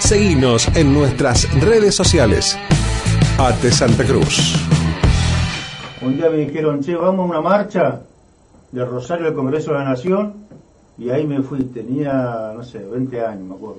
[0.00, 2.56] Seguinos en nuestras redes sociales.
[3.38, 4.54] ATE Santa Cruz.
[6.00, 8.00] Un día me dijeron, che, vamos a una marcha
[8.70, 10.34] de Rosario al Congreso de la Nación
[10.96, 13.78] y ahí me fui, tenía, no sé, 20 años, me acuerdo.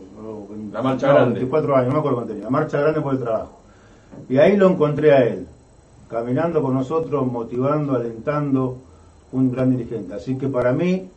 [0.71, 1.39] La marcha grande.
[1.39, 2.45] 24 años, no me acuerdo cuánto tenía.
[2.45, 3.59] La marcha grande por el trabajo.
[4.27, 5.47] Y ahí lo encontré a él,
[6.09, 8.77] caminando con nosotros, motivando, alentando,
[9.31, 10.13] un gran dirigente.
[10.13, 11.09] Así que para mí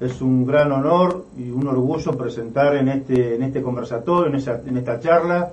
[0.00, 4.60] es un gran honor y un orgullo presentar en este, en este conversatorio, en, esa,
[4.66, 5.52] en esta charla,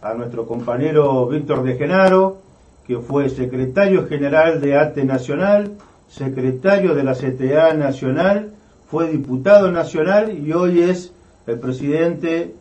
[0.00, 2.38] a nuestro compañero Víctor de Genaro,
[2.86, 5.72] que fue secretario general de ATE Nacional,
[6.08, 8.50] secretario de la CTA Nacional,
[8.86, 11.12] fue diputado nacional y hoy es
[11.46, 12.54] el presidente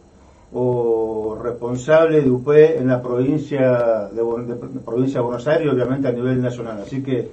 [0.54, 6.12] o responsable de UP en la provincia de, de provincia de Buenos Aires, obviamente a
[6.12, 6.82] nivel nacional.
[6.86, 7.30] Así que,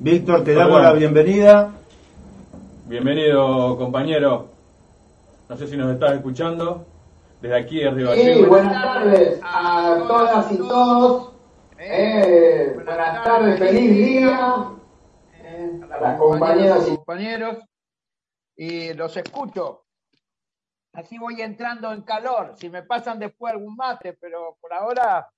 [0.00, 1.70] Víctor, te damos la bienvenida.
[2.88, 4.48] Bienvenido, compañero.
[5.48, 6.86] No sé si nos estás escuchando.
[7.40, 8.14] Desde aquí, arriba.
[8.14, 11.32] Sí, buenas tardes a todas y todos.
[11.78, 14.66] Eh, buenas tardes, feliz día.
[15.34, 17.56] Eh, a las compañeras y compañeros.
[18.54, 19.82] Y los escucho.
[20.92, 22.52] Así voy entrando en calor.
[22.54, 25.28] Si me pasan después algún mate, pero por ahora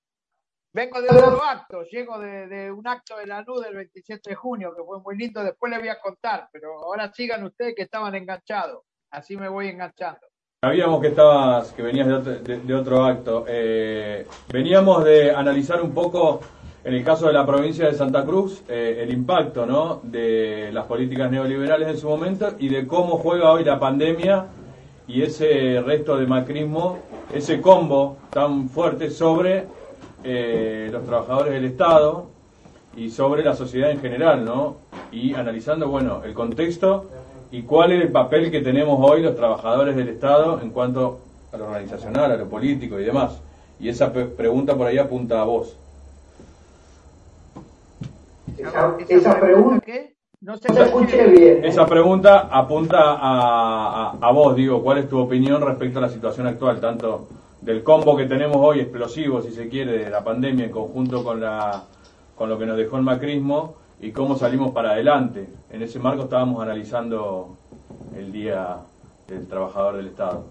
[0.79, 1.83] vengo de otro acto.
[1.91, 5.43] Llego de, un acto de la luz del 27 de junio, que fue muy lindo.
[5.43, 8.85] Después les voy a contar, pero ahora sigan ustedes que estaban enganchados.
[9.11, 10.21] Así me voy enganchando.
[10.61, 13.45] Sabíamos que estabas, que venías de otro, de, de otro acto.
[13.49, 16.41] Eh, veníamos de analizar un poco,
[16.85, 20.01] en el caso de la provincia de Santa Cruz, eh, el impacto ¿no?
[20.05, 24.47] de las políticas neoliberales en su momento y de cómo juega hoy la pandemia
[25.09, 26.99] y ese resto de macrismo,
[27.33, 29.67] ese combo tan fuerte sobre
[30.25, 32.27] eh, los trabajadores del Estado
[32.97, 34.77] y sobre la sociedad en general, ¿no?
[35.13, 37.07] Y analizando, bueno, el contexto
[37.51, 41.21] y cuál es el papel que tenemos hoy los trabajadores del Estado en cuanto
[41.53, 43.41] a lo organizacional, a lo político y demás.
[43.81, 45.77] Y esa pregunta por ahí apunta a vos.
[48.57, 51.65] Esa, esa pregunta que no se escuché bien.
[51.65, 56.09] Esa pregunta apunta a, a, a, vos, digo, ¿cuál es tu opinión respecto a la
[56.09, 57.29] situación actual, tanto
[57.61, 61.41] del combo que tenemos hoy, explosivo, si se quiere, de la pandemia en conjunto con,
[61.41, 61.85] la,
[62.35, 65.49] con lo que nos dejó el macrismo y cómo salimos para adelante?
[65.71, 67.57] En ese marco estábamos analizando
[68.17, 68.79] el Día
[69.27, 70.51] del Trabajador del Estado.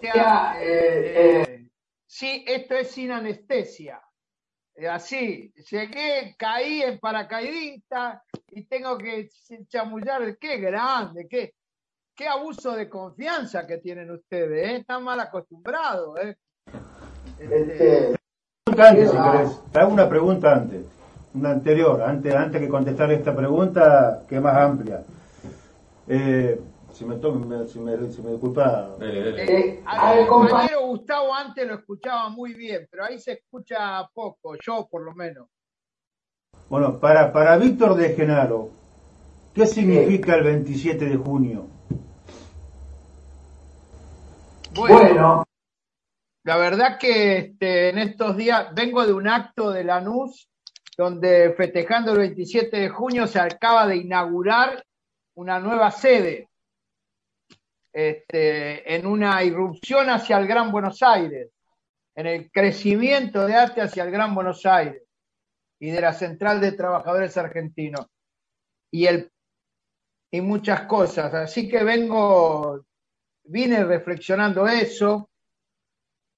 [0.00, 0.12] Eh,
[0.60, 1.68] eh,
[2.06, 4.00] sí, esto es sin anestesia.
[4.90, 9.28] Así, llegué, caí en paracaidista y tengo que
[9.68, 10.36] chamullar.
[10.38, 11.54] Qué grande, qué,
[12.14, 14.68] qué abuso de confianza que tienen ustedes.
[14.68, 14.76] ¿eh?
[14.76, 16.18] Están mal acostumbrados.
[16.20, 16.36] ¿eh?
[17.38, 18.16] Este...
[18.76, 19.60] Antes, si querés.
[19.70, 20.84] Te hago una pregunta antes,
[21.34, 25.04] una anterior, antes, antes que contestar esta pregunta, que es más amplia.
[26.08, 26.60] Eh,
[26.92, 28.96] si me, me, si me, si me disculpa.
[29.00, 34.88] Eh, al compañero Gustavo antes lo escuchaba muy bien, pero ahí se escucha poco, yo
[34.90, 35.48] por lo menos.
[36.68, 38.70] Bueno, para, para Víctor de Genaro,
[39.52, 41.66] ¿qué significa el 27 de junio?
[44.74, 45.44] Bueno, bueno
[46.44, 50.50] la verdad que este, en estos días vengo de un acto de Lanús
[50.96, 54.84] donde festejando el 27 de junio se acaba de inaugurar
[55.36, 56.50] una nueva sede
[57.92, 61.50] este, en una irrupción hacia el Gran Buenos Aires,
[62.14, 65.02] en el crecimiento de arte hacia el Gran Buenos Aires
[65.80, 68.06] y de la Central de Trabajadores Argentinos
[68.90, 69.32] y, el,
[70.30, 71.32] y muchas cosas.
[71.32, 72.84] Así que vengo,
[73.44, 75.30] vine reflexionando eso.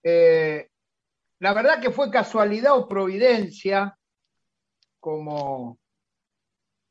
[0.03, 0.69] Eh,
[1.39, 3.99] la verdad que fue casualidad o providencia,
[5.01, 5.79] como,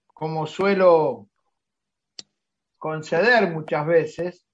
[0.08, 1.30] como suelo
[2.78, 4.46] conceder muchas veces,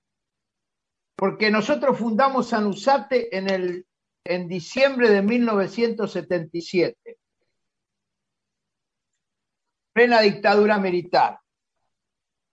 [1.15, 3.85] porque nosotros fundamos San Usate en,
[4.23, 7.19] en diciembre de 1977,
[9.93, 11.39] plena dictadura militar.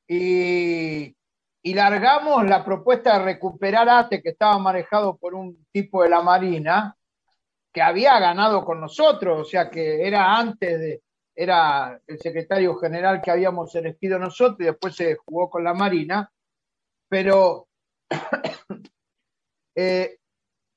[0.09, 1.18] Y,
[1.63, 6.23] y, largamos la propuesta de recuperar ATE, que estaba manejado por un tipo de la
[6.23, 6.97] Marina,
[7.73, 11.03] que había ganado con nosotros, o sea que era antes de,
[11.35, 16.33] era el secretario general que habíamos elegido nosotros y después se jugó con la Marina,
[17.09, 17.69] pero
[19.77, 20.19] eh,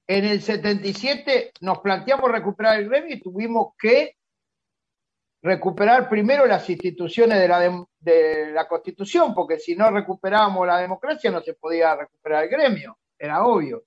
[0.08, 4.18] en el 77 nos planteamos recuperar el gremio y tuvimos que
[5.42, 11.32] recuperar primero las instituciones de la, de, la Constitución, porque si no recuperábamos la democracia
[11.32, 13.84] no se podía recuperar el gremio, era obvio.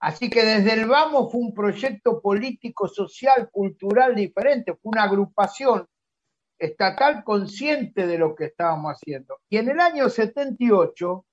[0.00, 5.88] Así que desde el Vamos fue un proyecto político, social, cultural diferente, fue una agrupación
[6.58, 9.40] estatal consciente de lo que estábamos haciendo.
[9.48, 11.24] Y en el año 78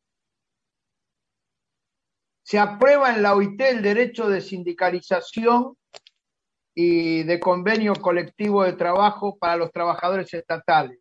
[2.43, 5.75] se aprueba en la OIT el derecho de sindicalización
[6.73, 10.99] y de convenio colectivo de trabajo para los trabajadores estatales.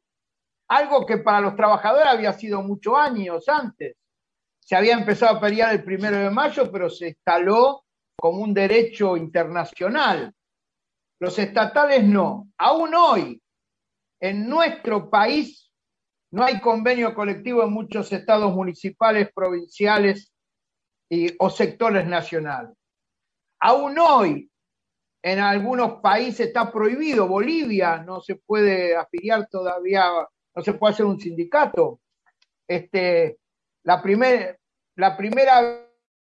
[0.69, 3.97] Algo que para los trabajadores había sido muchos años antes.
[4.61, 7.85] Se había empezado a pelear el primero de mayo, pero se instaló
[8.17, 10.33] como un derecho internacional.
[11.19, 12.49] Los estatales no.
[12.59, 13.43] Aún hoy,
[14.21, 15.71] en nuestro país,
[16.31, 20.33] no hay convenio colectivo en muchos estados municipales, provinciales
[21.09, 22.77] y, o sectores nacionales.
[23.59, 24.50] Aún hoy,
[25.23, 27.29] en algunos países está prohibido.
[27.29, 30.11] Bolivia no se puede afiliar todavía,
[30.55, 32.01] no se puede hacer un sindicato.
[32.67, 33.39] Este,
[33.85, 34.59] la, primer,
[34.97, 35.87] la primera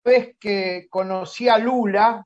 [0.04, 2.26] vez que conocí a Lula,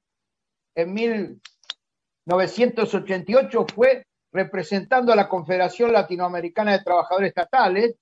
[0.75, 7.95] en 1988, fue representando a la Confederación Latinoamericana de Trabajadores Estatales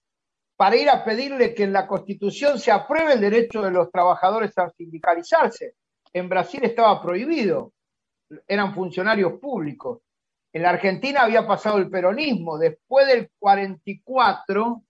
[0.56, 4.58] para ir a pedirle que en la Constitución se apruebe el derecho de los trabajadores
[4.58, 5.76] a sindicalizarse.
[6.12, 7.74] En Brasil estaba prohibido
[8.48, 10.00] eran funcionarios públicos.
[10.52, 12.58] En la Argentina había pasado el peronismo.
[12.58, 14.84] Después del 44,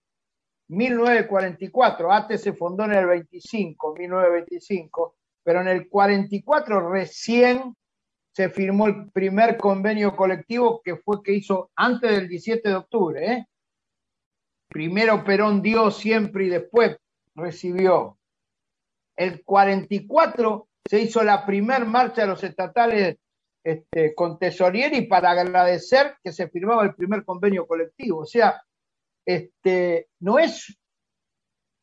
[0.67, 7.75] 1944, ATE se fundó en el 25, 1925, pero en el 44 recién
[8.33, 13.31] se firmó el primer convenio colectivo que fue que hizo antes del 17 de octubre.
[13.31, 13.47] ¿eh?
[14.67, 16.97] Primero Perón dio siempre y después
[17.35, 18.17] recibió.
[19.15, 23.17] El 44 se hizo la primer marcha de los estatales
[23.63, 28.19] este, con Tesorieri para agradecer que se firmaba el primer convenio colectivo.
[28.19, 28.61] O sea,
[29.25, 30.77] este, no es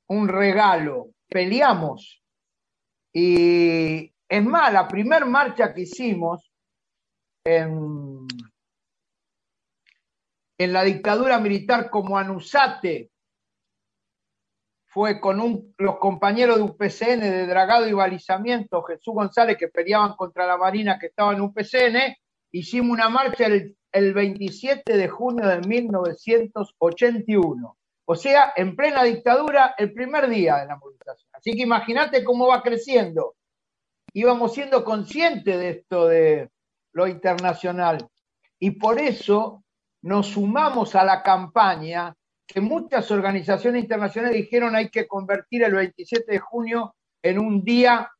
[0.09, 2.23] un regalo, peleamos.
[3.12, 6.53] Y es más, la primera marcha que hicimos
[7.44, 8.27] en,
[10.59, 13.11] en la dictadura militar como Anusate,
[14.92, 20.48] fue con los compañeros de UPCN de dragado y balizamiento, Jesús González, que peleaban contra
[20.48, 22.16] la Marina que estaba en UPCN,
[22.50, 27.76] hicimos una marcha el, 27 de junio de 1981.
[28.04, 31.31] O sea, en plena dictadura, el primer día de la movilización.
[31.34, 33.36] Así que imagínate cómo va creciendo.
[34.12, 36.50] Íbamos siendo conscientes de esto de
[36.93, 38.08] lo internacional.
[38.58, 39.62] Y por eso
[40.02, 42.16] nos sumamos a la campaña
[42.52, 48.11] que muchas organizaciones internacionales dijeron hay que convertir el 27 de junio en un día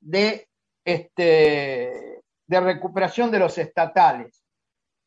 [0.00, 0.48] de,
[0.84, 4.44] este, de recuperación de los estatales.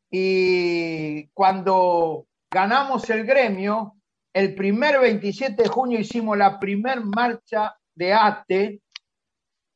[0.09, 3.95] Y cuando ganamos el gremio,
[4.33, 8.81] el primer 27 de junio hicimos la primer marcha de ATE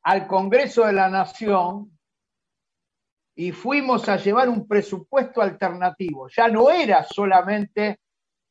[0.02, 1.96] al Congreso de la Nación
[3.36, 6.28] y fuimos a llevar un presupuesto alternativo.
[6.34, 8.00] Ya no era solamente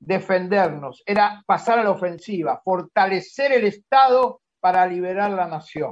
[0.05, 5.91] defendernos, era pasar a la ofensiva, fortalecer el Estado para liberar la nación.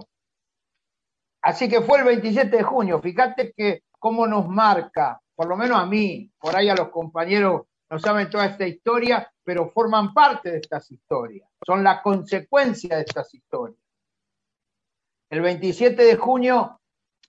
[1.41, 5.79] Así que fue el 27 de junio, fíjate que cómo nos marca, por lo menos
[5.79, 10.51] a mí, por ahí a los compañeros no saben toda esta historia, pero forman parte
[10.51, 13.79] de estas historias, son la consecuencia de estas historias.
[15.29, 16.79] El 27 de junio,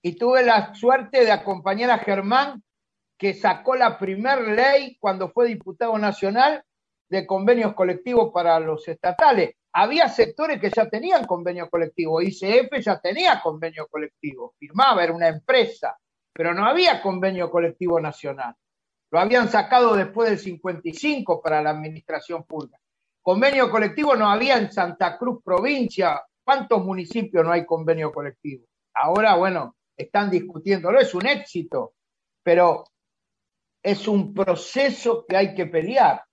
[0.01, 2.63] y tuve la suerte de acompañar a Germán
[3.17, 6.63] que sacó la primer ley cuando fue diputado nacional
[7.09, 9.55] de convenios colectivos para los estatales.
[9.73, 15.27] Había sectores que ya tenían convenio colectivo, ICF ya tenía convenio colectivo, firmaba, era una
[15.27, 15.97] empresa,
[16.33, 18.55] pero no había convenio colectivo nacional.
[19.11, 22.77] Lo habían sacado después del 55 para la administración pública.
[23.21, 26.21] Convenio colectivo no había en Santa Cruz provincia.
[26.43, 28.65] ¿Cuántos municipios no hay convenio colectivo?
[28.93, 31.93] Ahora, bueno, están discutiéndolo, es un éxito,
[32.43, 32.83] pero
[33.81, 36.24] es un proceso que hay que pelear.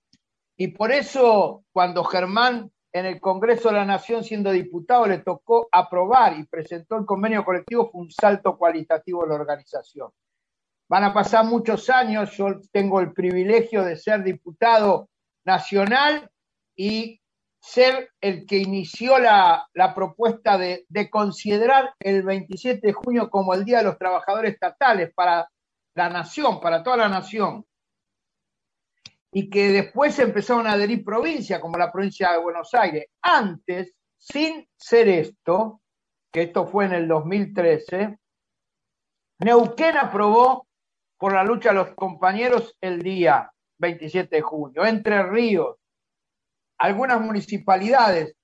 [0.62, 5.68] Y por eso, cuando Germán en el Congreso de la Nación, siendo diputado, le tocó
[5.72, 10.10] aprobar y presentó el convenio colectivo, fue un salto cualitativo de la organización.
[10.88, 15.08] Van a pasar muchos años, yo tengo el privilegio de ser diputado
[15.44, 16.30] nacional
[16.76, 17.20] y
[17.60, 19.66] ser el que inició la,
[19.96, 25.12] propuesta de, de, considerar el 27 de junio como el Día de los Trabajadores Estatales
[25.12, 25.50] para
[25.96, 27.66] la nación, para toda la nación,
[29.32, 33.06] y que después empezaron a adherir provincias, como la provincia de Buenos Aires.
[33.22, 35.80] Antes, sin ser esto,
[36.30, 38.18] que esto fue en el 2013,
[39.40, 40.66] Neuquén aprobó
[41.16, 44.84] por la lucha de los compañeros el día 27 de junio.
[44.84, 45.76] Entre Ríos,
[46.78, 48.36] algunas municipalidades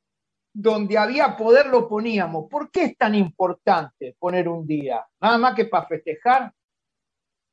[0.52, 2.46] donde había poder lo poníamos.
[2.50, 5.06] ¿Por qué es tan importante poner un día?
[5.20, 6.52] Nada más que para festejar.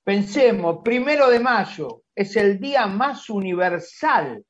[0.05, 4.45] Pensemos, primero de mayo es el día más universal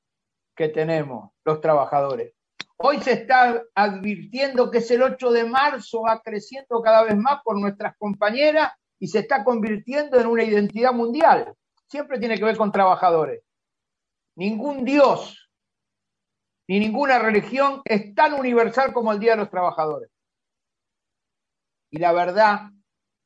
[0.53, 2.33] que tenemos los trabajadores.
[2.75, 7.41] Hoy se está advirtiendo que es el 8 de marzo, va creciendo cada vez más
[7.41, 11.55] por nuestras compañeras y se está convirtiendo en una identidad mundial.
[11.87, 13.41] Siempre tiene que ver con trabajadores.
[14.35, 15.49] Ningún Dios
[16.67, 20.09] ni ninguna religión es tan universal como el Día de los Trabajadores.
[21.91, 22.71] Y la verdad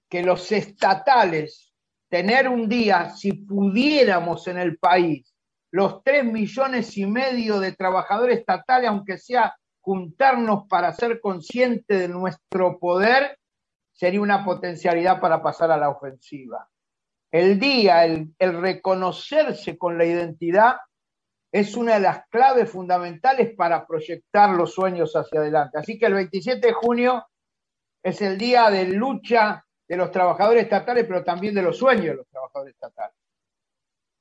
[0.10, 1.69] que los estatales,
[2.10, 5.34] tener un día, si pudiéramos en el país,
[5.72, 12.08] los tres millones y medio de trabajadores estatales, aunque sea juntarnos para ser conscientes de
[12.08, 13.38] nuestro poder,
[13.94, 16.68] sería una potencialidad para pasar a la ofensiva.
[17.32, 20.78] El día, el, el reconocerse con la identidad,
[21.52, 25.80] es una de las claves fundamentales para proyectar los sueños hacia adelante.
[25.80, 27.26] Así que el 27 de junio
[28.04, 32.16] es el día de lucha de los trabajadores estatales, pero también de los sueños de
[32.16, 33.16] los trabajadores estatales.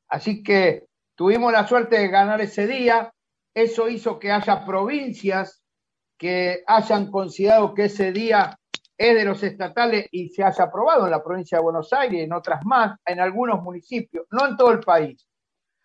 [0.09, 3.13] Así que tuvimos la suerte de ganar ese día.
[3.55, 5.63] Eso hizo que haya provincias
[6.17, 8.59] que hayan considerado que ese día
[8.97, 12.33] es de los estatales y se haya aprobado en la provincia de Buenos Aires en
[12.33, 15.25] otras más, en algunos municipios, no en todo el país.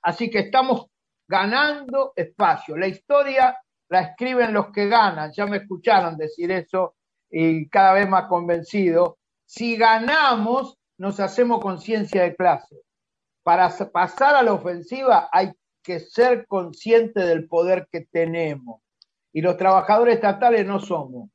[0.01, 0.87] Así que estamos
[1.27, 2.75] ganando espacio.
[2.77, 3.55] La historia
[3.89, 6.95] la escriben los que ganan, ya me escucharon decir eso
[7.29, 9.19] y cada vez más convencido.
[9.55, 12.75] Si ganamos, nos hacemos conciencia de clase.
[13.43, 15.51] Para pasar a la ofensiva hay
[15.83, 18.81] que ser consciente del poder que tenemos.
[19.31, 21.29] Y los trabajadores estatales no somos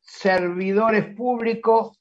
[0.00, 2.00] servidores públicos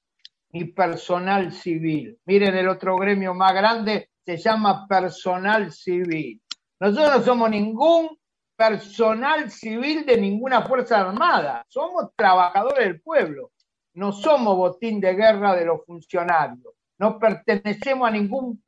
[0.50, 2.20] ni personal civil.
[2.26, 6.42] Miren, el otro gremio más grande se llama personal civil.
[6.80, 8.18] Nosotros no somos ningún
[8.58, 13.52] personal civil de ninguna fuerza armada, somos trabajadores del pueblo,
[13.94, 18.64] no somos botín de guerra de los funcionarios, no pertenecemos a ningún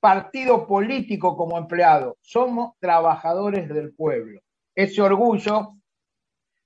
[0.00, 4.40] partido político como empleado, somos trabajadores del pueblo.
[4.74, 5.74] Ese orgullo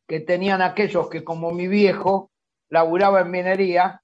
[0.06, 2.30] que tenían aquellos que como mi viejo
[2.68, 4.02] laburaba en minería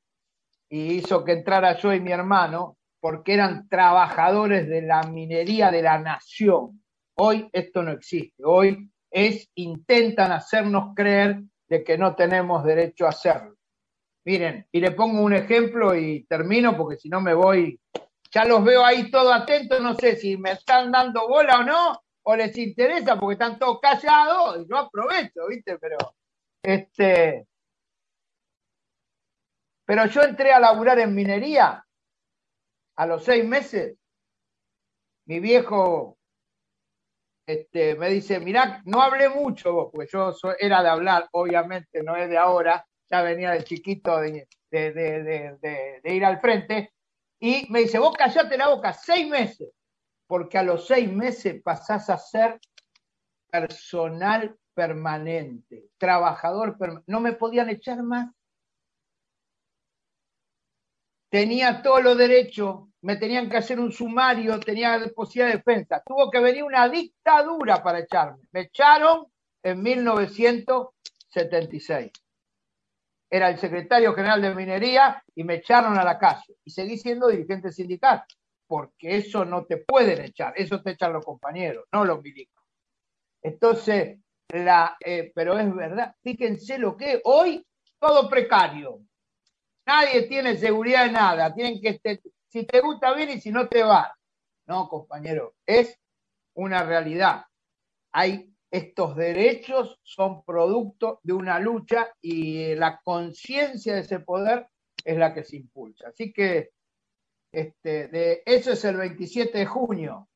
[0.70, 5.82] y hizo que entrara yo y mi hermano porque eran trabajadores de la minería de
[5.82, 6.82] la nación.
[7.20, 8.44] Hoy esto no existe.
[8.44, 13.56] Hoy es intentan hacernos creer de que no tenemos derecho a hacerlo.
[14.24, 17.80] Miren, y le pongo un ejemplo y termino porque si no me voy,
[18.30, 22.02] ya los veo ahí todos atentos, no sé si me están dando bola o no,
[22.22, 25.76] o les interesa porque están todos callados y yo aprovecho, ¿viste?
[25.78, 25.96] Pero,
[26.62, 27.48] este,
[29.84, 31.84] pero yo entré a laburar en minería
[32.94, 33.96] a los seis meses.
[35.26, 36.17] Mi viejo
[37.48, 42.14] este, me dice, mirá, no hablé mucho vos, porque yo era de hablar, obviamente, no
[42.16, 46.92] es de ahora, ya venía de chiquito de, de ir al frente,
[47.40, 49.70] y me dice, vos callate la boca seis meses
[50.28, 52.60] porque a los seis meses pasás a ser
[53.50, 57.10] personal permanente, trabajador permanente.
[57.10, 58.30] No me podían echar más.
[61.30, 66.02] Tenía todos los derechos, me tenían que hacer un sumario, tenía posibilidad de defensa.
[66.04, 68.48] Tuvo que venir una dictadura para echarme.
[68.52, 69.26] Me echaron
[69.62, 72.10] en 1976.
[73.30, 76.56] Era el secretario general de minería y me echaron a la calle.
[76.64, 78.24] Y seguí siendo dirigente sindical
[78.68, 82.62] porque eso no te pueden echar, eso te echan los compañeros, no los milicos.
[83.42, 84.18] Entonces,
[84.50, 87.66] la, eh, pero es verdad, fíjense lo que hoy
[87.98, 89.00] todo precario.
[89.88, 91.98] Nadie tiene seguridad de nada, tienen que
[92.46, 94.14] si te gusta bien y si no te va.
[94.66, 95.98] No, compañero, es
[96.52, 97.46] una realidad.
[98.12, 104.68] Hay estos derechos son producto de una lucha y la conciencia de ese poder
[105.02, 106.08] es la que se impulsa.
[106.08, 106.68] Así que
[107.50, 110.28] este, de, eso es el 27 de junio,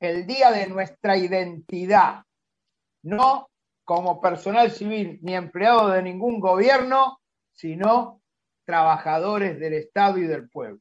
[0.00, 2.24] el día de nuestra identidad,
[3.02, 3.50] no
[3.84, 7.20] como personal civil ni empleado de ningún gobierno,
[7.52, 8.19] sino
[8.70, 10.78] trabajadores del Estado y del pueblo.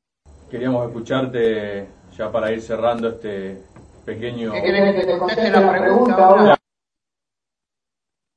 [0.52, 3.64] Queríamos escucharte ya para ir cerrando este
[4.06, 4.52] pequeño...
[4.52, 6.56] ¿Qué querés que te conteste la pregunta ahora?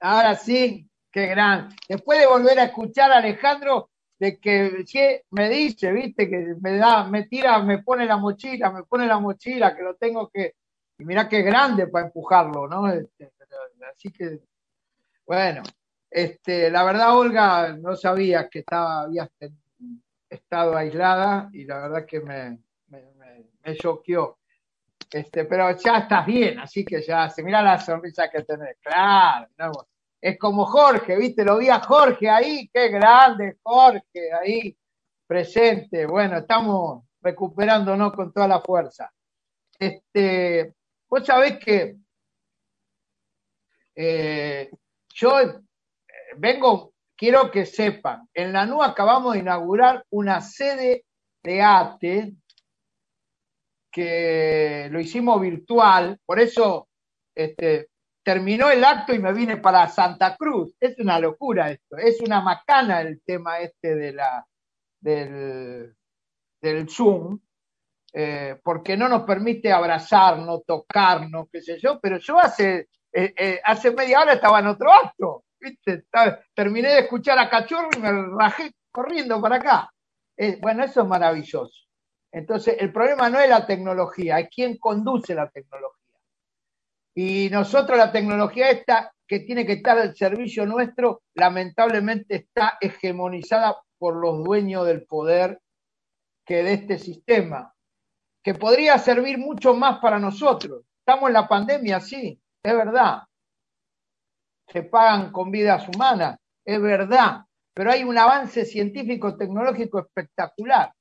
[0.00, 1.68] Ahora sí, qué gran.
[1.86, 7.04] Después de volver a escuchar a Alejandro, de que, me dice, viste, que me da,
[7.04, 10.54] me tira, me pone la mochila, me pone la mochila, que lo tengo que,
[10.98, 12.90] y mira qué grande para empujarlo, ¿no?
[12.90, 13.32] Este,
[13.92, 14.40] así que,
[15.26, 15.62] bueno,
[16.12, 19.28] este, la verdad, Olga, no sabía que estaba, había
[20.28, 23.02] estado aislada y la verdad que me, me,
[23.64, 24.38] me, choqueó.
[25.10, 28.76] Este, pero ya estás bien, así que ya se mira la sonrisa que tenés.
[28.80, 29.48] Claro,
[30.20, 31.44] es como Jorge, ¿viste?
[31.44, 34.76] Lo vi a Jorge ahí, qué grande Jorge ahí
[35.26, 36.06] presente.
[36.06, 39.12] Bueno, estamos recuperándonos con toda la fuerza.
[39.78, 40.74] Este,
[41.12, 41.98] Vos sabés que
[43.94, 44.70] eh,
[45.12, 45.30] yo
[46.36, 51.04] vengo, quiero que sepan, en la NU acabamos de inaugurar una sede
[51.42, 52.32] de ATE
[53.90, 56.88] que lo hicimos virtual, por eso
[57.34, 57.90] este,
[58.22, 60.74] terminó el acto y me vine para Santa Cruz.
[60.80, 64.46] Es una locura esto, es una macana el tema este de la,
[65.00, 65.94] del,
[66.88, 67.38] Zoom,
[68.14, 73.60] eh, porque no nos permite abrazarnos, tocarnos, qué sé yo, pero yo hace, eh, eh,
[73.64, 75.44] hace media hora estaba en otro acto,
[76.54, 79.90] terminé de escuchar a Cachorro y me rajé corriendo para acá.
[80.60, 81.82] bueno, eso es maravilloso.
[82.32, 86.18] Entonces, el problema no es la tecnología, es quién conduce la tecnología.
[87.14, 93.76] Y nosotros la tecnología esta que tiene que estar al servicio nuestro, lamentablemente está hegemonizada
[93.98, 95.60] por los dueños del poder
[96.44, 97.74] que de este sistema,
[98.42, 100.84] que podría servir mucho más para nosotros.
[100.98, 103.22] Estamos en la pandemia, sí, es verdad.
[104.68, 110.92] Se pagan con vidas humanas, es verdad, pero hay un avance científico tecnológico espectacular.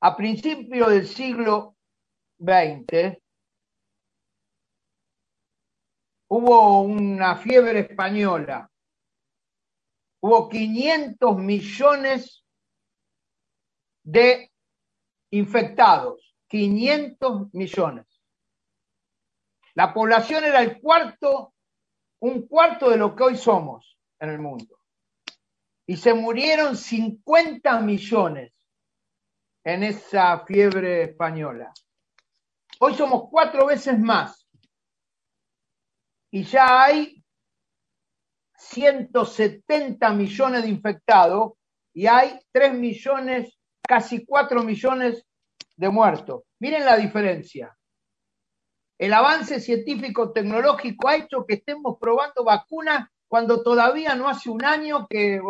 [0.00, 1.76] A principios del siglo
[2.38, 3.18] XX,
[6.28, 8.70] hubo una fiebre española,
[10.20, 12.44] hubo 500 millones
[14.04, 14.52] de
[15.30, 18.06] infectados, 500 millones.
[19.74, 21.52] La población era el cuarto,
[22.26, 24.80] un cuarto de lo que hoy somos en el mundo.
[25.86, 28.52] Y se murieron 50 millones
[29.64, 31.72] en esa fiebre española.
[32.80, 34.48] Hoy somos cuatro veces más
[36.32, 37.22] y ya hay
[38.58, 41.52] 170 millones de infectados
[41.94, 43.56] y hay 3 millones,
[43.86, 45.24] casi 4 millones
[45.76, 46.42] de muertos.
[46.58, 47.76] Miren la diferencia.
[48.98, 54.64] El avance científico tecnológico ha hecho que estemos probando vacunas cuando todavía no hace un
[54.64, 55.40] año que,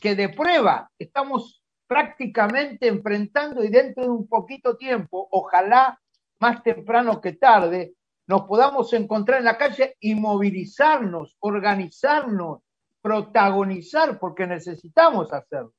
[0.00, 5.98] que de prueba estamos prácticamente enfrentando y dentro de un poquito tiempo, ojalá
[6.40, 7.94] más temprano que tarde,
[8.26, 12.60] nos podamos encontrar en la calle y movilizarnos, organizarnos,
[13.00, 15.72] protagonizar, porque necesitamos hacerlo.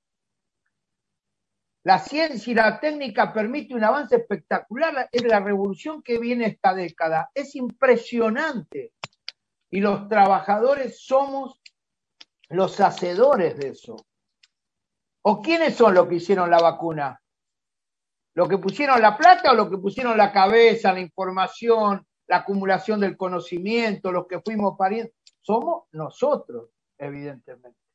[1.87, 5.07] La ciencia y la técnica permite un avance espectacular.
[5.09, 7.31] Es la revolución que viene esta década.
[7.33, 8.91] Es impresionante.
[9.69, 11.61] Y los trabajadores somos
[12.49, 13.95] los hacedores de eso.
[15.21, 17.21] ¿O quiénes son los que hicieron la vacuna?
[18.33, 22.99] ¿Los que pusieron la plata o los que pusieron la cabeza, la información, la acumulación
[22.99, 27.86] del conocimiento, los que fuimos parientes, somos nosotros, evidentemente.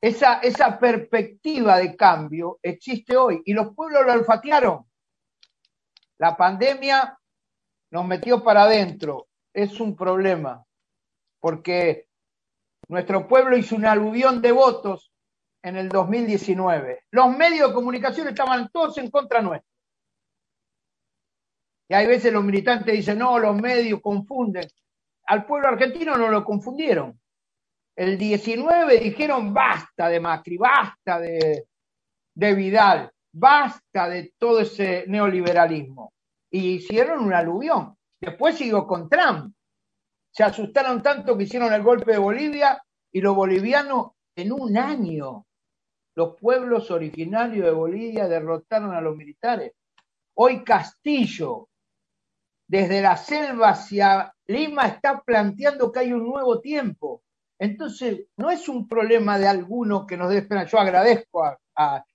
[0.00, 4.84] Esa, esa perspectiva de cambio existe hoy y los pueblos lo olfatearon.
[6.18, 7.18] La pandemia
[7.90, 9.28] nos metió para adentro.
[9.52, 10.64] Es un problema,
[11.40, 12.06] porque
[12.88, 15.12] nuestro pueblo hizo un aluvión de votos
[15.62, 17.04] en el 2019.
[17.10, 19.68] Los medios de comunicación estaban todos en contra nuestra.
[21.88, 24.68] Y hay veces los militantes dicen, no, los medios confunden.
[25.26, 27.18] Al pueblo argentino no lo confundieron.
[27.98, 31.66] El 19 dijeron, basta de Macri, basta de,
[32.32, 36.12] de Vidal, basta de todo ese neoliberalismo.
[36.48, 37.96] Y hicieron un aluvión.
[38.20, 39.52] Después siguió con Trump.
[40.30, 42.80] Se asustaron tanto que hicieron el golpe de Bolivia
[43.10, 45.44] y los bolivianos en un año,
[46.14, 49.72] los pueblos originarios de Bolivia derrotaron a los militares.
[50.34, 51.68] Hoy Castillo,
[52.68, 57.24] desde la selva hacia Lima está planteando que hay un nuevo tiempo.
[57.58, 60.64] Entonces, no es un problema de alguno que nos dé pena.
[60.64, 61.44] Yo agradezco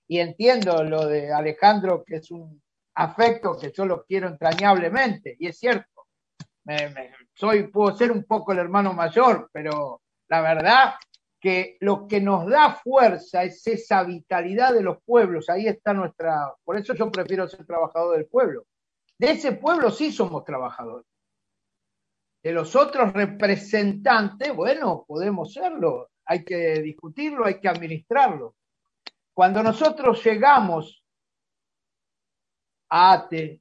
[0.08, 2.62] y entiendo lo de Alejandro, que es un
[2.94, 6.06] afecto que yo lo quiero entrañablemente, y es cierto.
[7.34, 10.94] soy, puedo ser un poco el hermano mayor, pero la verdad
[11.40, 15.50] que lo que nos da fuerza es esa vitalidad de los pueblos.
[15.50, 16.54] Ahí está nuestra.
[16.64, 18.64] Por eso yo prefiero ser trabajador del pueblo
[19.18, 21.06] de ese pueblo sí somos trabajadores.
[22.44, 28.54] De los otros representantes, bueno, podemos serlo, hay que discutirlo, hay que administrarlo.
[29.32, 31.02] Cuando nosotros llegamos
[32.90, 33.60] a ATE,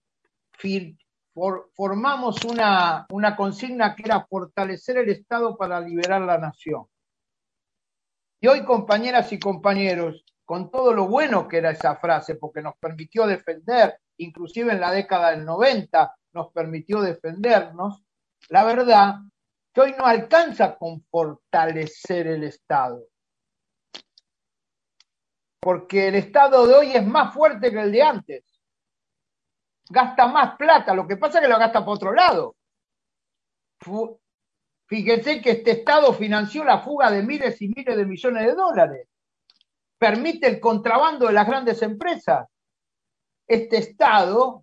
[1.74, 6.86] formamos una, una consigna que era fortalecer el Estado para liberar la nación.
[8.42, 12.76] Y hoy, compañeras y compañeros, con todo lo bueno que era esa frase, porque nos
[12.76, 18.04] permitió defender inclusive en la década del 90 nos permitió defendernos,
[18.50, 19.16] la verdad
[19.74, 23.04] que hoy no alcanza con fortalecer el Estado.
[25.60, 28.44] Porque el Estado de hoy es más fuerte que el de antes.
[29.90, 32.56] gasta más plata, lo que pasa es que lo gasta por otro lado.
[34.88, 39.08] Fíjense que este Estado financió la fuga de miles y miles de millones de dólares.
[39.98, 42.48] Permite el contrabando de las grandes empresas.
[43.48, 44.63] Este Estado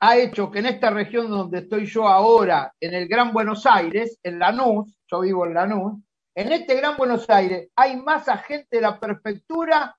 [0.00, 4.18] ha hecho que en esta región donde estoy yo ahora, en el Gran Buenos Aires,
[4.22, 5.94] en Lanús, yo vivo en Lanús,
[6.34, 9.96] en este Gran Buenos Aires hay más agentes de la prefectura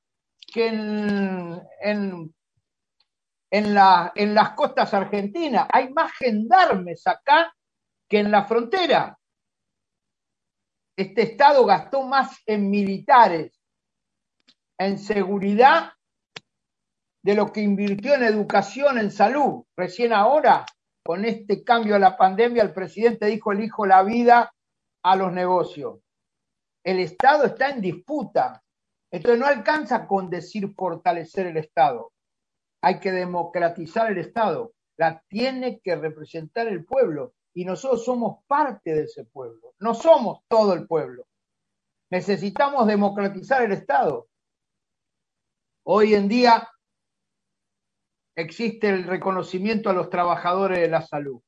[0.53, 2.35] que en, en,
[3.49, 5.67] en las costas argentinas.
[5.71, 7.53] Hay más gendarmes acá
[8.07, 9.17] que en la frontera.
[10.95, 13.59] Este Estado gastó más en militares,
[14.79, 15.91] en seguridad,
[17.23, 19.63] de lo que invirtió en educación, en salud.
[19.75, 20.65] Recién ahora,
[21.03, 24.53] con este cambio a la pandemia, el presidente dijo elijo la vida
[25.03, 25.99] a los negocios.
[26.83, 28.63] El Estado está en disputa.
[29.11, 32.11] Entonces no alcanza con decir fortalecer el Estado.
[32.81, 34.73] Hay que democratizar el Estado.
[34.97, 40.41] La tiene que representar el pueblo y nosotros somos parte de ese pueblo, no somos
[40.47, 41.25] todo el pueblo.
[42.11, 44.27] Necesitamos democratizar el Estado.
[45.83, 46.69] Hoy en día
[48.37, 51.41] existe el reconocimiento a los trabajadores de la salud.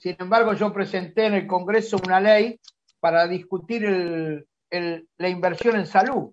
[0.00, 2.60] Sin embargo, yo presenté en el Congreso una ley
[3.00, 6.32] para discutir la inversión en salud.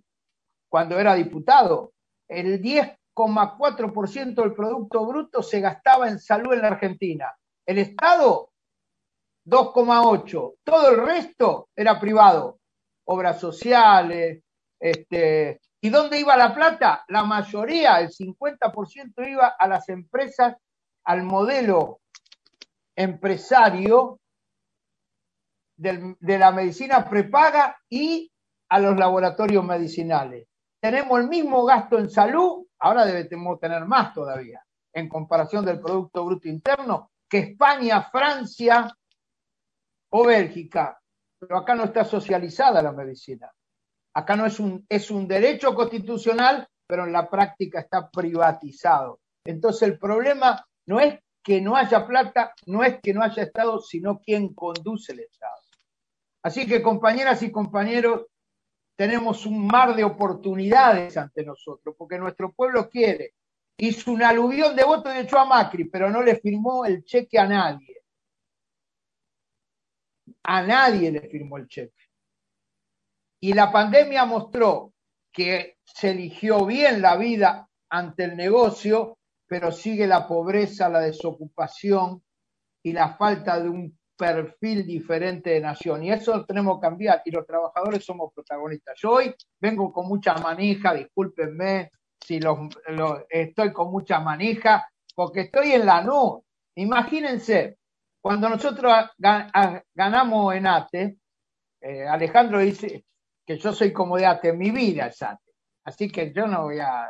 [0.69, 1.93] Cuando era diputado,
[2.27, 7.35] el 10,4% del Producto Bruto se gastaba en salud en la Argentina.
[7.65, 8.51] El Estado
[9.45, 10.55] 2,8.
[10.63, 12.59] Todo el resto era privado.
[13.05, 14.43] Obras sociales.
[14.79, 17.03] Este, ¿Y dónde iba la plata?
[17.09, 20.55] La mayoría, el 50% iba a las empresas,
[21.03, 21.99] al modelo
[22.95, 24.21] empresario
[25.75, 28.31] de la medicina prepaga y
[28.69, 30.47] a los laboratorios medicinales.
[30.79, 36.23] Tenemos el mismo gasto en salud, ahora debemos tener más todavía, en comparación del Producto
[36.23, 38.89] Bruto Interno, que España, Francia,
[40.11, 40.97] o Bélgica,
[41.37, 43.51] pero acá no está socializada la medicina.
[44.13, 49.19] Acá no es un, es un derecho constitucional, pero en la práctica está privatizado.
[49.45, 53.79] Entonces el problema no es que no haya plata, no es que no haya Estado,
[53.79, 55.61] sino quien conduce el Estado.
[56.43, 58.27] Así que compañeras y compañeros,
[58.95, 63.33] tenemos un mar de oportunidades ante nosotros, porque nuestro pueblo quiere.
[63.77, 67.39] Hizo un aluvión de votos y echó a Macri, pero no le firmó el cheque
[67.39, 68.03] a nadie
[70.43, 71.93] a nadie le firmó el cheque.
[73.43, 74.93] Y la pandemia mostró
[75.29, 82.23] que se eligió bien la vida ante el negocio, pero sigue la pobreza, la desocupación
[82.81, 86.05] y la falta de un perfil diferente de nación.
[86.05, 87.21] Y eso lo tenemos que cambiar.
[87.25, 88.97] Y los trabajadores somos protagonistas.
[89.01, 91.91] Yo hoy vengo con mucha manija, discúlpenme
[92.25, 92.59] si los,
[93.29, 96.45] estoy con mucha manija, porque estoy en la no.
[96.75, 97.77] Imagínense,
[98.21, 101.17] cuando nosotros ganamos en ATE,
[101.81, 103.03] eh, Alejandro dice
[103.45, 105.51] que yo soy como de ATE, mi vida es ATE.
[105.85, 107.07] Así que yo no voy a,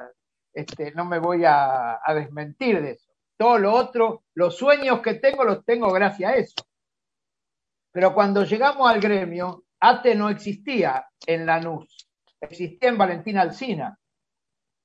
[0.53, 3.11] este, no me voy a, a desmentir de eso.
[3.37, 6.55] Todo lo otro, los sueños que tengo, los tengo gracias a eso.
[7.91, 13.99] Pero cuando llegamos al gremio, ATE no existía en Lanús, existía en Valentina Alcina,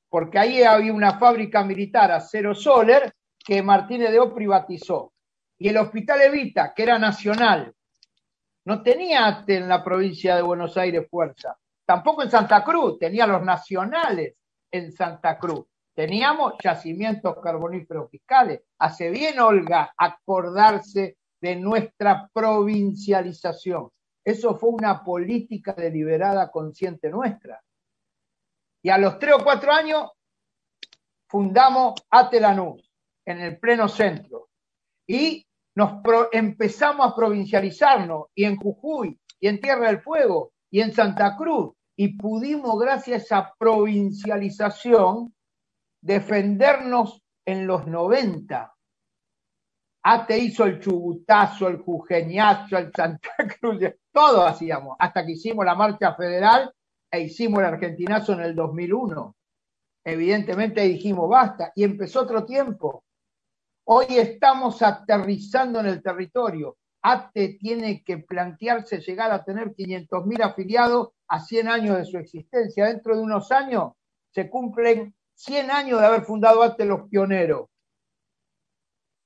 [0.08, 5.12] porque ahí había una fábrica militar, Acero Soler, que Martínez de O privatizó.
[5.58, 7.74] Y el Hospital Evita, que era nacional,
[8.64, 11.56] no tenía en la provincia de Buenos Aires fuerza.
[11.86, 14.34] Tampoco en Santa Cruz, tenía los nacionales
[14.70, 15.66] en Santa Cruz.
[15.94, 18.60] Teníamos yacimientos carboníferos fiscales.
[18.78, 23.90] Hace bien, Olga, acordarse de nuestra provincialización.
[24.22, 27.60] Eso fue una política deliberada consciente nuestra.
[28.82, 30.10] Y a los tres o cuatro años
[31.26, 32.92] fundamos Atelanús
[33.24, 34.50] en el pleno centro.
[35.06, 35.47] Y
[35.78, 41.36] nos empezamos a provincializarnos y en Jujuy y en Tierra del Fuego y en Santa
[41.36, 45.32] Cruz y pudimos gracias a esa provincialización
[46.02, 48.74] defendernos en los 90.
[50.26, 53.78] te hizo el chubutazo, el jujeñazo, el Santa Cruz,
[54.10, 56.72] todo hacíamos, hasta que hicimos la marcha federal
[57.08, 59.36] e hicimos el argentinazo en el 2001.
[60.04, 63.04] Evidentemente dijimos basta y empezó otro tiempo
[63.90, 66.76] Hoy estamos aterrizando en el territorio.
[67.00, 72.84] ATE tiene que plantearse llegar a tener 500.000 afiliados a 100 años de su existencia.
[72.84, 73.92] Dentro de unos años
[74.30, 77.70] se cumplen 100 años de haber fundado ATE los pioneros.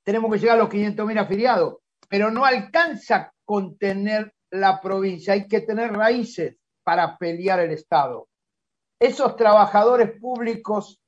[0.05, 5.49] Tenemos que llegar a los 500.000 afiliados, pero no alcanza con tener la provincia, hay
[5.49, 8.29] que tener raíces para pelear el Estado.
[9.01, 11.01] Esos trabajadores públicos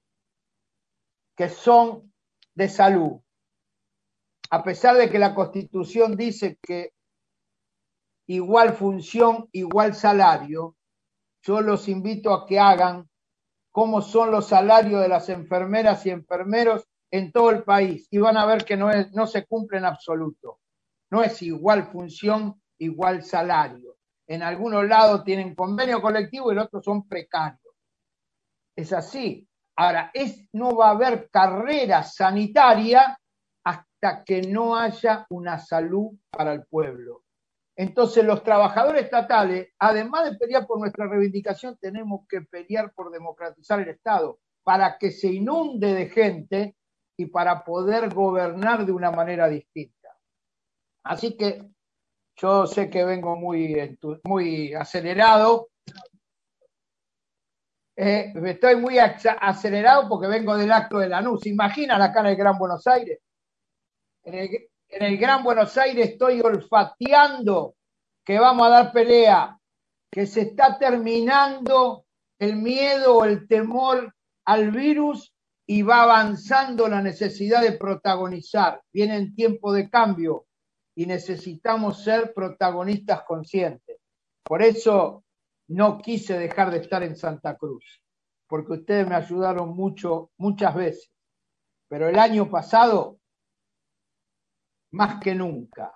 [1.36, 2.12] que son
[2.56, 3.20] de salud,
[4.54, 6.92] a pesar de que la Constitución dice que
[8.28, 10.76] igual función, igual salario,
[11.42, 13.10] yo los invito a que hagan
[13.72, 18.36] cómo son los salarios de las enfermeras y enfermeros en todo el país y van
[18.36, 20.60] a ver que no, se cumple en absoluto.
[21.10, 23.96] No es igual función, igual salario.
[24.24, 27.74] En algunos lados tienen convenio colectivo y en otros son precarios.
[28.76, 29.48] Es así.
[29.74, 33.18] Ahora, es, no va a haber carrera sanitaria
[34.24, 37.22] que no haya una salud para el pueblo.
[37.76, 43.80] Entonces, los trabajadores estatales, además de pelear por nuestra reivindicación, tenemos que pelear por democratizar
[43.80, 46.76] el Estado, para que se inunde de gente
[47.16, 50.16] y para poder gobernar de una manera distinta.
[51.04, 51.62] Así que
[52.36, 55.68] yo sé que vengo muy, muy acelerado.
[57.96, 61.46] Eh, estoy muy acelerado porque vengo del acto de la NUS.
[61.46, 63.20] ¿Imaginan acá en el Gran Buenos Aires?
[64.24, 67.74] En el, Gran Buenos Aires estoy olfateando
[68.24, 69.58] que vamos a dar pelea,
[70.10, 72.06] que se está terminando
[72.38, 74.14] el miedo o el temor
[74.46, 75.34] al virus
[75.66, 78.82] y va avanzando la necesidad de protagonizar.
[78.92, 80.46] Viene en tiempo de cambio
[80.94, 83.98] y necesitamos ser protagonistas conscientes.
[84.42, 85.24] Por eso
[85.68, 88.02] no quise dejar de estar en Santa Cruz,
[88.46, 91.10] porque ustedes me ayudaron mucho, muchas veces.
[91.88, 93.18] Pero el año pasado
[94.94, 95.92] más que nunca,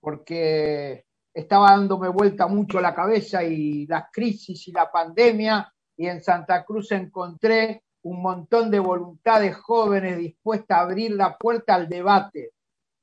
[0.00, 6.22] porque estaba dándome vuelta mucho la cabeza y la crisis y la pandemia, y en
[6.22, 12.52] Santa Cruz encontré un montón de voluntades jóvenes dispuestas a abrir la puerta al debate,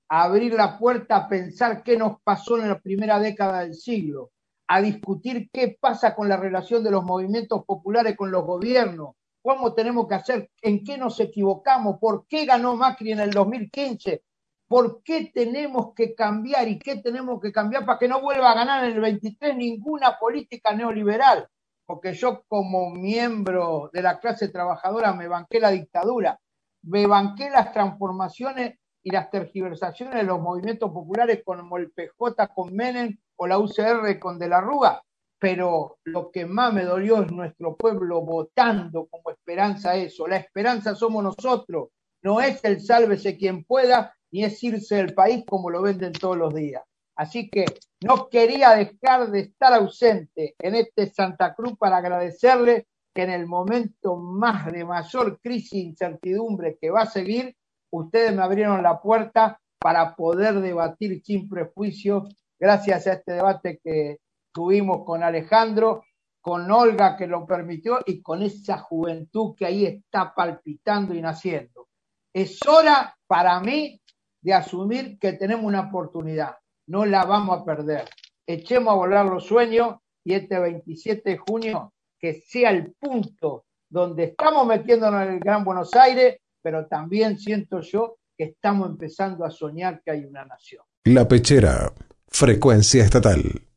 [0.10, 4.32] a abrir la puerta a pensar qué nos pasó en la primera década del siglo,
[4.68, 9.74] a discutir qué pasa con la relación de los movimientos populares con los gobiernos, cómo
[9.74, 14.24] tenemos que hacer, en qué nos equivocamos, por qué ganó Macri en el 2015,
[14.70, 18.56] por qué tenemos que cambiar y qué tenemos que cambiar para que no vuelva a
[18.56, 21.48] ganar en el 23 ninguna política neoliberal,
[21.88, 26.40] porque yo como miembro de la clase trabajadora me banqué la dictadura,
[26.84, 32.76] me banqué las transformaciones y las tergiversaciones de los movimientos populares como el PJ con
[32.76, 35.02] Menem o la UCR con De la Rúa,
[35.40, 40.28] pero lo que más me dolió es nuestro pueblo votando como esperanza eso.
[40.28, 41.90] La esperanza somos nosotros,
[42.22, 46.38] no es el sálvese quien pueda, ni es irse del país como lo venden todos
[46.38, 46.84] los días.
[47.16, 47.66] Así que
[48.02, 53.46] no quería dejar de estar ausente en este Santa Cruz para agradecerle que en el
[53.46, 57.56] momento más de mayor crisis e incertidumbre que va a seguir,
[57.92, 64.20] ustedes me abrieron la puerta para poder debatir sin prejuicio, gracias a este debate que
[64.54, 66.04] tuvimos con Alejandro,
[66.42, 71.88] con Olga que lo permitió y con esa juventud que ahí está palpitando y naciendo.
[72.34, 74.02] Es hora para mí
[74.42, 76.56] de asumir que tenemos una oportunidad,
[76.88, 78.06] no la vamos a perder.
[78.48, 84.26] Echemos a volar los sueños y este 27 de junio que sea el punto donde
[84.26, 89.52] estamos metiéndonos en el Gran Buenos Aires, pero también siento yo que estamos empezando a
[89.52, 90.84] soñar que hay una nación.
[91.06, 91.92] La Pechera,
[92.28, 93.69] frecuencia estatal.